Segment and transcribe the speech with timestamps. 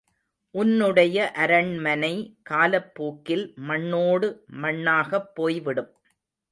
[0.55, 2.11] உன்னுடைய அரண்மனை
[2.49, 4.29] காலப்போக்கில் மண்ணோடு
[4.61, 5.91] மண்ணாகப் போய்விடும்.